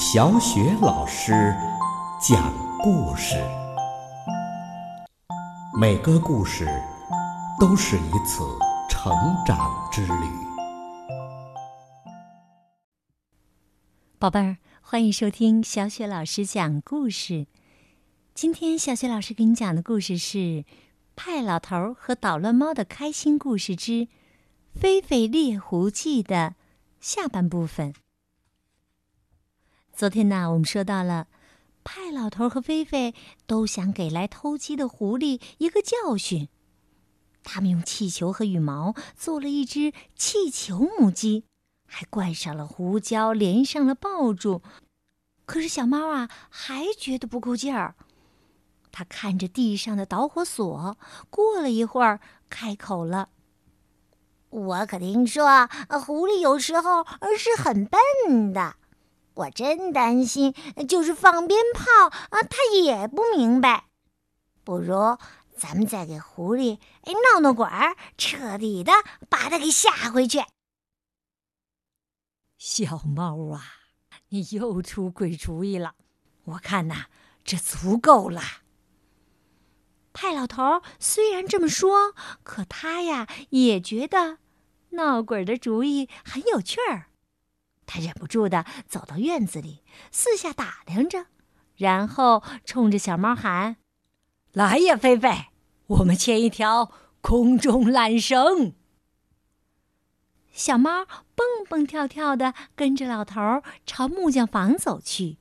[0.00, 1.32] 小雪老师
[2.22, 3.34] 讲故事，
[5.76, 6.68] 每个故事
[7.58, 8.44] 都是一次
[8.88, 9.12] 成
[9.44, 9.58] 长
[9.90, 10.30] 之旅。
[14.20, 17.48] 宝贝儿，欢迎收听小雪老师讲故事。
[18.34, 20.38] 今天小雪老师给你讲的故事是
[21.16, 24.06] 《派老头和捣乱猫的开心故事之
[24.72, 26.54] 菲菲猎狐记》的
[27.00, 27.92] 下半部分。
[29.98, 31.26] 昨天呢，我们说到了，
[31.82, 33.16] 派老头和菲菲
[33.48, 36.48] 都想给来偷鸡的狐狸一个教训。
[37.42, 41.42] 他们用气球和羽毛做了一只气球母鸡，
[41.84, 44.62] 还灌上了胡椒，连上了爆竹。
[45.44, 47.96] 可是小猫啊，还觉得不够劲儿。
[48.92, 50.96] 它看着地上的导火索，
[51.28, 53.30] 过了一会儿，开口了
[54.50, 55.66] ：“我可听说，
[56.06, 57.04] 狐狸有时候
[57.36, 58.76] 是很笨的。”
[59.38, 60.52] 我真担心，
[60.88, 63.84] 就是放鞭炮啊，他也不明白。
[64.64, 65.16] 不如
[65.56, 68.92] 咱们再给狐狸哎闹闹鬼儿，彻底的
[69.28, 70.40] 把他给吓回去。
[72.56, 73.62] 小猫啊，
[74.30, 75.94] 你又出鬼主意了！
[76.44, 77.06] 我看呐，
[77.44, 78.42] 这足够了。
[80.12, 84.38] 派老头虽然这么说，可他呀也觉得
[84.90, 87.06] 闹鬼的主意很有趣儿。
[87.90, 91.24] 他忍不住的走到院子里，四下打量着，
[91.74, 93.78] 然后冲着小猫喊
[94.52, 95.46] ：“来呀，菲菲，
[95.86, 98.74] 我们牵一条空中缆绳。”
[100.52, 103.40] 小猫蹦蹦跳跳的跟着老头
[103.86, 105.38] 朝木匠房走去。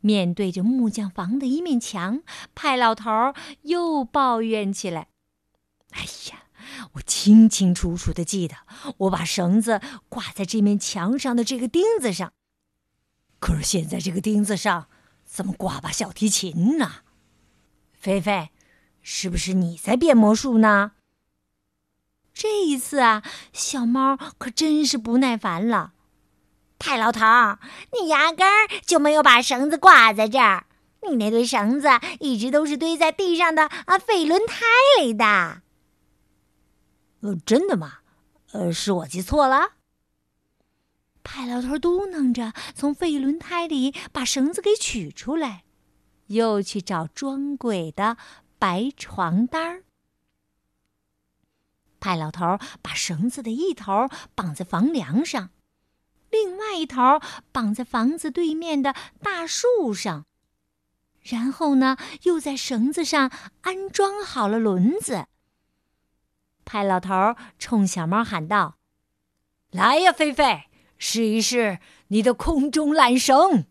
[0.00, 2.22] 面对着木匠房的一面墙，
[2.54, 3.10] 派老头
[3.62, 5.08] 又抱怨起来
[5.92, 6.44] ：“哎呀！”
[6.92, 8.56] 我清清楚楚的记得，
[8.98, 12.32] 我把绳子挂在这面墙上的这个钉子上。
[13.38, 14.88] 可是现在这个钉子上
[15.24, 17.02] 怎么挂把小提琴呢？
[17.98, 18.50] 菲菲，
[19.02, 20.92] 是不是你在变魔术呢？
[22.32, 23.22] 这一次啊，
[23.52, 25.92] 小猫可真是不耐烦了。
[26.78, 27.20] 太老头，
[27.92, 30.64] 你压根儿就没有把绳子挂在这儿，
[31.08, 31.88] 你那堆绳子
[32.20, 34.64] 一直都是堆在地上的啊废轮胎
[35.02, 35.60] 里的。
[37.20, 37.98] 呃，真的吗？
[38.52, 39.72] 呃，是我记错了。
[41.22, 45.64] 派老头嘟囔着，从废轮胎里把绳子给取出来，
[46.28, 48.16] 又去找装鬼的
[48.58, 49.84] 白床单儿。
[52.00, 55.50] 派老头把绳子的一头绑在房梁上，
[56.30, 57.20] 另外一头
[57.52, 60.24] 绑在房子对面的大树上，
[61.20, 65.26] 然后呢，又在绳子上安装好了轮子。
[66.70, 68.76] 派老头冲小猫喊道
[69.72, 70.66] ：“来呀，菲菲，
[70.98, 73.66] 试一试你的空中缆绳。”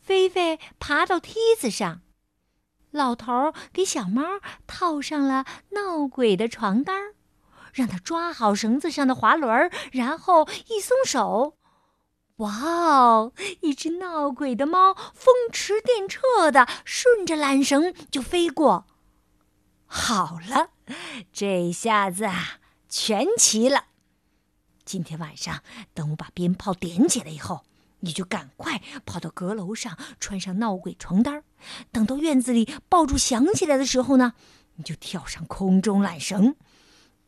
[0.00, 2.00] 菲菲爬到梯子上，
[2.90, 4.22] 老头给小猫
[4.66, 7.12] 套上了闹鬼的床单
[7.74, 11.58] 让他抓好绳子上的滑轮然后一松手，
[12.36, 13.32] 哇哦！
[13.60, 18.86] 一只闹鬼的猫风驰电掣的顺着缆绳就飞过。
[19.84, 20.70] 好了。
[21.32, 23.86] 这下子啊，全齐了。
[24.84, 25.62] 今天晚上，
[25.94, 27.64] 等我把鞭炮点起来以后，
[28.00, 31.42] 你就赶快跑到阁楼上，穿上闹鬼床单
[31.90, 34.34] 等到院子里爆竹响起来的时候呢，
[34.74, 36.56] 你就跳上空中缆绳。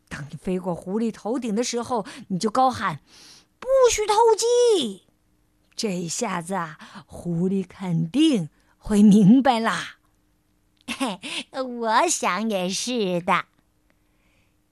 [0.09, 3.01] 当你飞过狐狸头顶的时候，你就高喊
[3.59, 5.07] ：“不许偷鸡！”
[5.75, 9.96] 这下子啊，狐狸肯定会明白啦。
[10.87, 11.21] 嘿，
[11.63, 13.47] 我想也是的。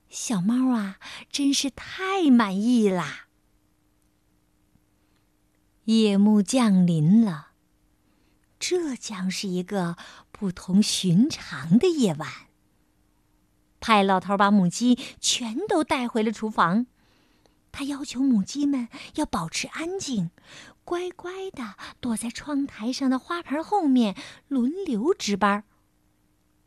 [0.09, 0.99] 小猫啊，
[1.31, 3.27] 真是太满意啦！
[5.85, 7.49] 夜幕降临了，
[8.59, 9.97] 这将是一个
[10.31, 12.29] 不同寻常的夜晚。
[13.81, 16.87] 派老头把母鸡全都带回了厨房，
[17.71, 20.31] 他要求母鸡们要保持安静，
[20.85, 24.17] 乖乖的躲在窗台上的花盆后面，
[24.49, 25.65] 轮流值班。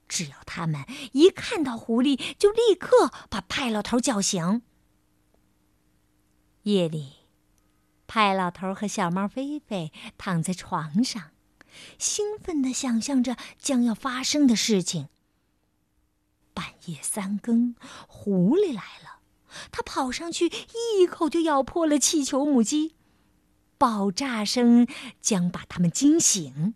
[0.08, 4.62] 只要他们一看到狐狸，就立刻把派老头叫醒。
[6.64, 7.14] 夜里，
[8.08, 11.32] 派老头和小猫菲菲躺在床上，
[11.98, 15.10] 兴奋地想象着将要发生的事情。
[16.54, 17.76] 半夜三更，
[18.08, 19.22] 狐狸来了，
[19.72, 22.96] 他跑上去，一口就咬破了气球母鸡，
[23.78, 24.88] 爆炸声
[25.22, 26.74] 将把他们惊醒。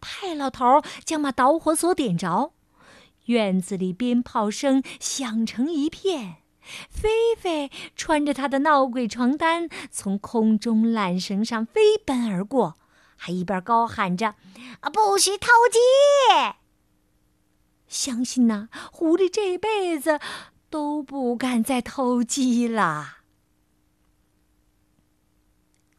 [0.00, 2.52] 派老头将把导火索点着。
[3.26, 6.38] 院子里鞭炮声响成一片，
[6.90, 12.76] 菲菲穿着他的闹鬼床单从空中缆绳上飞奔而过，
[13.16, 14.34] 还一边高喊着
[14.80, 15.78] ：“啊，不许偷鸡！”
[17.88, 20.18] 相信呐，狐狸这辈子
[20.68, 23.18] 都不敢再偷鸡了。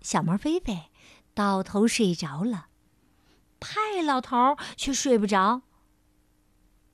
[0.02, 0.92] 小猫菲菲
[1.34, 2.68] 倒头睡着了，
[3.60, 5.64] 派老头却睡不着。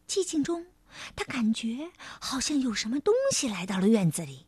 [0.08, 0.68] 寂静中。
[1.16, 1.92] 他感觉
[2.22, 4.46] 好像有什么东西来到了院子里。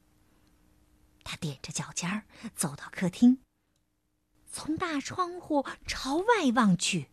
[1.24, 2.26] 他踮着脚尖儿
[2.56, 3.40] 走到客厅，
[4.52, 7.08] 从大窗户朝外望去。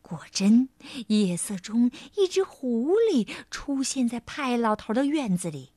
[0.00, 0.68] 果真，
[1.08, 5.72] 夜色中一只狐狸出现在派老头的院子里。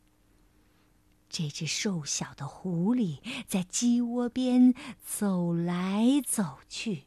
[1.30, 7.06] 这只瘦小的狐狸在鸡窝边走来走去，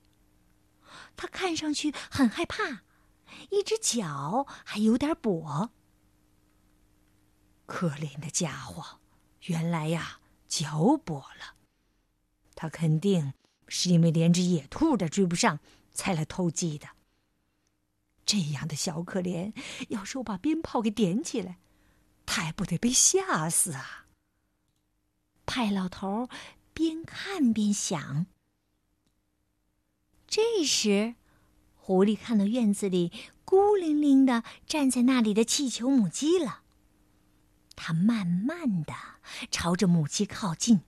[1.16, 2.82] 它看上去很害怕。
[3.50, 5.70] 一只脚还有点跛，
[7.66, 9.00] 可怜的家伙，
[9.46, 11.54] 原来呀脚跛了。
[12.54, 13.34] 他肯定
[13.68, 15.60] 是因为连只野兔都追不上，
[15.92, 16.88] 才来偷鸡的。
[18.24, 19.52] 这样的小可怜，
[19.88, 21.58] 要是我把鞭炮给点起来，
[22.24, 24.06] 他还不得被吓死啊！
[25.44, 26.28] 派老头
[26.72, 28.26] 边看边想。
[30.26, 31.14] 这时。
[31.86, 33.12] 狐狸看到院子里
[33.44, 36.62] 孤零零的站在那里的气球母鸡了。
[37.76, 38.92] 它慢慢的
[39.52, 40.80] 朝着母鸡靠近，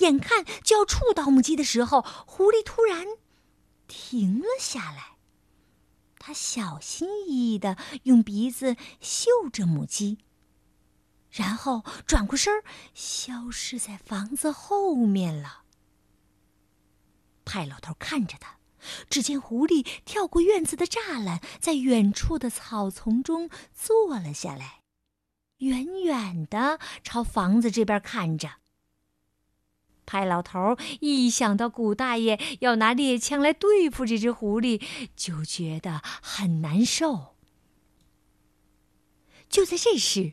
[0.00, 3.06] 眼看就要触到母鸡的时候，狐狸突然
[3.88, 5.16] 停了下来。
[6.18, 10.18] 它小心翼翼的用鼻子嗅着母鸡，
[11.30, 12.62] 然后转过身儿
[12.92, 15.62] 消失在房子后面了。
[17.46, 18.58] 派老头看着他。
[19.08, 24.80] 只见狐狸跳过院子的栅栏，在远处的草丛中坐了下来，
[25.58, 28.54] 远远的朝房子这边看着。
[30.04, 34.82] 派老头一想到古大爷要拿猎枪来对付这只狐狸，
[35.16, 37.36] 就觉得很难受。
[39.48, 40.32] 就在这时，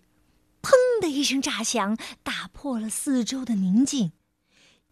[0.61, 4.13] 砰的一声炸响，打破了四周的宁静，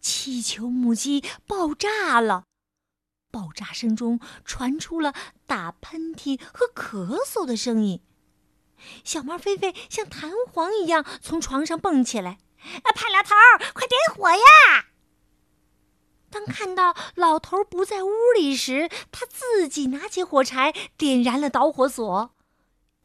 [0.00, 2.44] 气球母鸡爆炸了。
[3.30, 5.12] 爆炸声中传出了
[5.46, 8.02] 打喷嚏和咳嗽的声音，
[9.04, 12.38] 小猫菲菲像弹簧一样从床上蹦起来。
[12.82, 13.34] 啊，派老头，
[13.72, 14.86] 快点火呀！
[16.30, 22.34] 当看到老头不在屋里时，他自己拿起火柴点燃了导火索。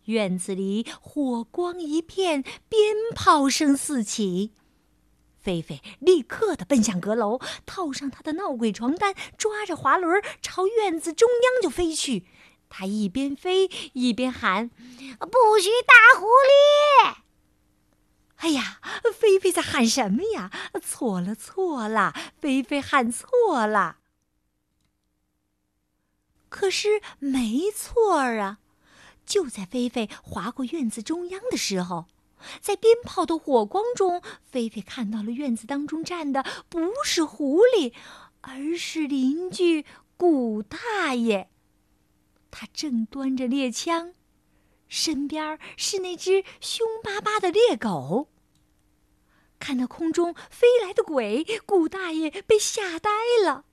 [0.06, 4.54] 院子里火光一片，鞭炮声四起。
[5.44, 12.26] 菲菲立刻的奔向阁楼，套上他的闹鬼床单，抓着滑轮朝院子中央就飞去。
[12.70, 14.70] 他一边飞一边喊
[15.20, 17.18] ：“不许打狐狸！”
[18.38, 18.80] 哎呀，
[19.14, 20.50] 菲菲在喊什么呀？
[20.82, 23.98] 错了，错了，菲菲喊错了。
[26.50, 28.60] 可是没错啊！
[29.26, 32.06] 就在菲菲划过院子中央的时候。
[32.60, 37.94] 在鞭炮的火光中，菲菲看到了院子当中站的不是狐狸，
[38.42, 39.86] 而是邻居
[40.18, 41.50] 古大爷。
[42.52, 44.14] 他正端着猎枪，
[44.88, 48.30] 身边是那只凶巴巴的猎狗。
[49.58, 53.10] 看到空中飞来的鬼，古大爷被吓呆
[53.46, 53.64] 了。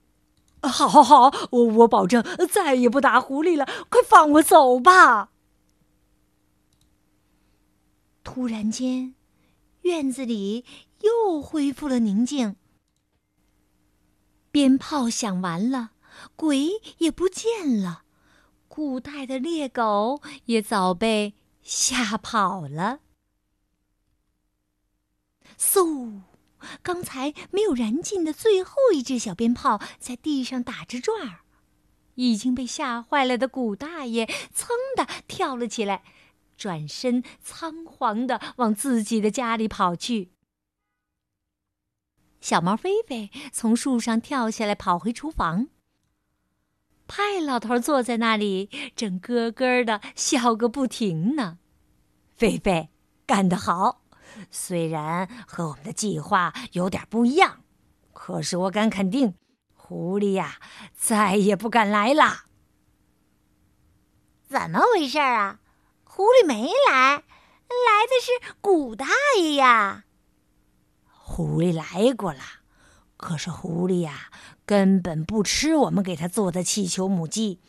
[0.63, 3.67] 好，好，好，我我保证再也不打狐狸了。
[3.89, 5.31] 快放我走吧！
[8.33, 9.17] 突然间，
[9.83, 10.65] 院子里
[11.01, 12.55] 又恢复了宁静。
[14.53, 15.91] 鞭炮响完了，
[16.37, 16.69] 鬼
[16.99, 18.05] 也不见了，
[18.69, 23.01] 古代的猎狗也早被吓跑了。
[25.59, 26.21] 嗖！
[26.85, 31.41] 刚才没有燃尽的最后一只小鞭炮在地上打着转儿，
[32.15, 36.05] 已经被吓坏了的古大爷噌的跳了起来。
[36.61, 40.31] 转身仓皇的往自己的家里跑去。
[42.43, 45.69] 小猫菲菲从树上跳下来，跑回厨房。
[47.09, 51.59] 派老头坐在那里，正咯咯的笑个不停呢。
[52.37, 52.91] 菲菲
[53.25, 54.03] 干得好，
[54.51, 57.65] 虽然和我们的计划有点不一样，
[58.13, 59.35] 可是我敢肯定，
[59.73, 60.61] 狐狸呀
[60.95, 62.45] 再也不敢来了。
[64.47, 65.61] 怎么回事啊？
[66.13, 67.23] 狐狸没来，来
[68.05, 69.07] 的是古大
[69.39, 70.07] 爷呀。
[71.07, 72.41] 狐狸来过了，
[73.17, 74.29] 可是狐狸呀，
[74.67, 77.61] 根本不吃我们给他做的气球母鸡，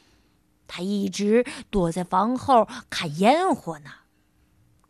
[0.65, 3.91] 他一直躲在房后看烟火呢。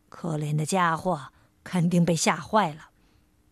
[0.07, 2.91] 可怜的家伙，肯定被吓坏了，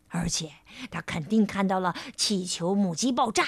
[0.07, 0.53] 而且
[0.89, 3.43] 他肯定看到了气球母鸡爆炸，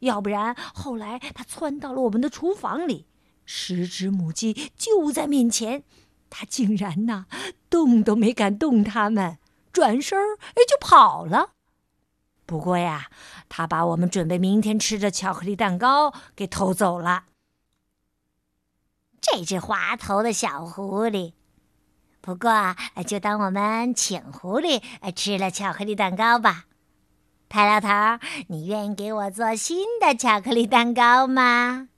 [0.00, 3.06] 要不然后来他窜到了我们的厨房里，
[3.46, 5.84] 十只母鸡就在面前，
[6.28, 7.24] 他竟然呐
[7.70, 9.38] 动都没敢动它们，
[9.72, 11.52] 转身儿哎就跑了。
[12.44, 13.08] 不过呀，
[13.48, 17.24] 他把我们准备明天吃的巧克力蛋糕给偷走了。
[19.20, 21.32] 这只滑头的小狐狸。
[22.20, 22.74] 不过，
[23.06, 24.82] 就当我们请狐狸
[25.14, 26.66] 吃了巧克力蛋糕吧。
[27.48, 27.88] 派老头，
[28.48, 31.88] 你愿意给我做新的巧克力蛋糕吗？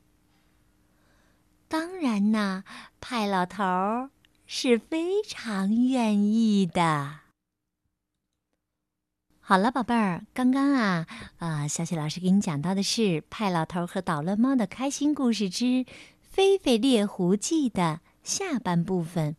[1.69, 2.65] 当然呐，
[2.99, 4.11] 派老头儿
[4.47, 7.21] 是非常愿意的。
[9.41, 11.07] 好了，宝贝儿，刚刚啊，
[11.39, 15.65] 啊，小雪老师给你讲到的是派老头和捣乱猫的开心故事之
[16.23, 19.37] 《菲菲猎狐记》的下半部分。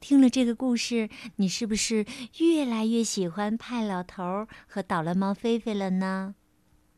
[0.00, 2.06] 听了这个故事，你是不是
[2.38, 6.36] 越来越喜欢派老头和捣乱猫菲菲了呢？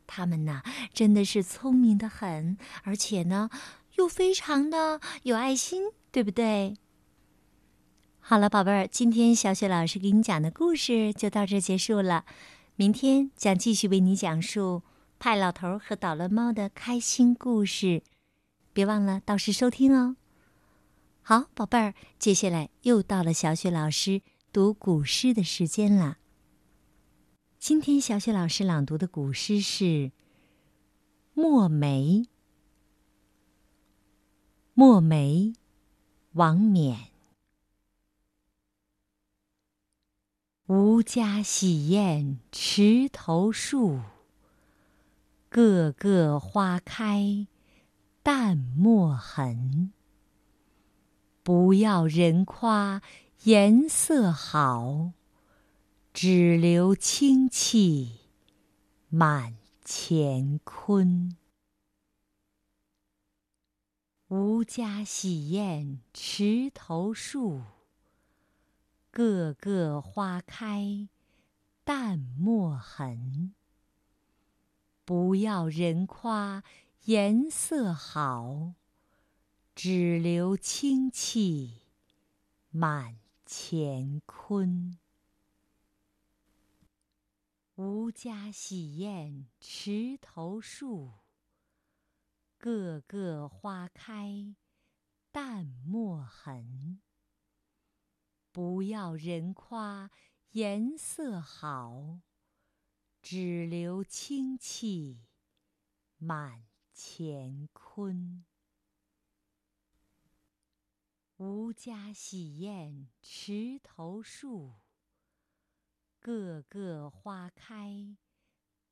[0.07, 0.63] 他们呢，
[0.93, 3.49] 真的是聪明的很，而且呢，
[4.01, 6.75] 又非常的有爱心，对不对？
[8.19, 12.25] 好了，宝贝儿，今天小雪老师给你讲的故事就到这结束了。
[12.77, 14.83] 明天将继续为你讲述
[15.19, 18.03] 派老头和捣乱猫的开心故事，
[18.73, 20.17] 别忘了到时收听哦。
[21.21, 26.17] 好，宝贝儿，接下来又到了小雪老师读古诗的时间了。
[27.59, 29.85] 今天小雪老师朗读的古诗是
[31.35, 32.23] 《墨梅》。
[34.73, 35.53] 《墨梅》，
[36.33, 37.09] 王冕。
[40.69, 44.01] 吾家洗砚池头树，
[45.49, 47.49] 个个花开
[48.23, 49.93] 淡墨痕。
[51.43, 53.03] 不要人夸
[53.43, 55.11] 颜色好，
[56.15, 58.21] 只留清气
[59.09, 61.37] 满乾坤。
[64.31, 67.63] 吾家洗砚池头树。
[69.11, 71.09] 个个花开
[71.83, 73.57] 淡墨痕。
[75.05, 76.63] 不要人夸
[77.07, 78.75] 颜色好，
[79.75, 81.81] 只留清气
[82.71, 84.97] 满乾坤。
[87.75, 91.15] 吾家洗砚池头树，
[92.61, 94.55] 个个花开
[95.33, 97.01] 淡墨痕。
[98.53, 100.11] 不要人夸
[100.51, 102.21] 颜色好，
[103.23, 105.25] 只留清气
[106.19, 108.45] 满乾坤。
[111.39, 114.75] 吾家洗砚池头树，
[116.19, 118.19] 个个花开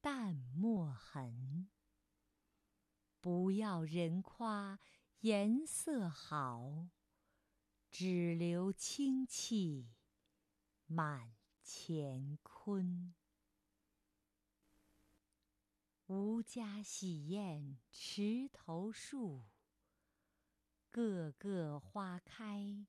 [0.00, 1.68] 淡墨痕。
[3.20, 4.78] 不要人夸
[5.20, 6.88] 颜色好。
[7.90, 9.88] 只留清气
[10.84, 11.34] 满
[11.64, 13.14] 乾坤。
[16.06, 19.46] 吾家洗砚池头树，
[20.90, 22.86] 个个花开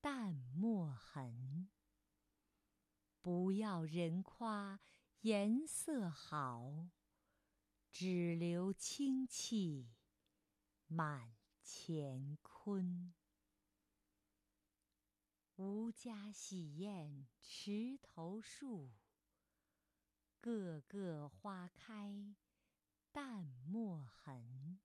[0.00, 1.68] 淡墨痕。
[3.22, 4.80] 不要人夸
[5.20, 6.88] 颜色好，
[7.98, 9.88] 只留清气
[10.86, 11.34] 满
[11.64, 13.14] 乾坤。
[15.54, 18.92] 吾家洗砚池头树，
[20.42, 22.34] 个个花开
[23.10, 24.78] 淡墨痕。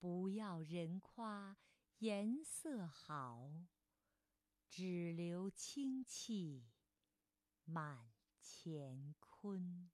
[0.00, 1.56] 不要人夸
[1.98, 3.52] 颜色好，
[4.68, 6.66] 只留清气
[7.64, 9.92] 满乾坤。